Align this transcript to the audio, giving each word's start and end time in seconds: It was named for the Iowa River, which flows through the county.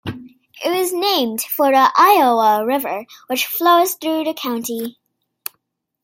It 0.65 0.67
was 0.79 0.91
named 0.91 1.41
for 1.41 1.67
the 1.67 1.91
Iowa 1.95 2.65
River, 2.65 3.05
which 3.27 3.45
flows 3.45 3.93
through 3.93 4.23
the 4.23 4.33
county. 4.33 4.97